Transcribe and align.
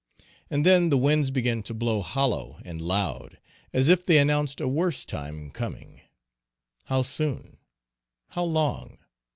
And 0.49 0.65
then 0.65 0.89
the 0.89 0.97
winds 0.97 1.29
began 1.29 1.61
to 1.61 1.75
blow 1.75 2.01
hollow 2.01 2.59
and 2.65 2.81
loud, 2.81 3.37
as 3.71 3.87
if 3.87 4.03
they 4.03 4.17
announced 4.17 4.59
a 4.59 4.67
worse 4.67 5.05
time 5.05 5.51
coming. 5.51 6.01
How 6.85 7.03
soon? 7.03 7.57
How 8.29 8.45
long? 8.45 8.97